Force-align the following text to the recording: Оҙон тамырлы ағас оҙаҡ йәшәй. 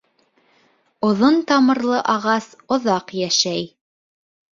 Оҙон 1.09 1.35
тамырлы 1.51 1.99
ағас 2.13 2.47
оҙаҡ 2.77 3.13
йәшәй. 3.21 3.69